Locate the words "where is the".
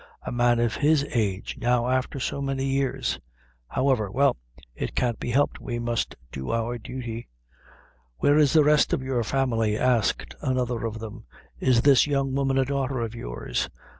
8.17-8.63